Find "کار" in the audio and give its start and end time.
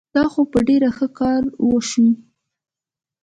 1.19-1.41